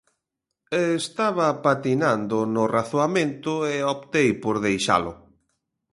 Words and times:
Estaba 0.99 1.47
patinando 1.65 2.37
no 2.53 2.63
razoamento, 2.75 3.53
e 3.73 3.75
optei 3.95 4.29
por 4.43 4.55
deixalo. 4.67 5.11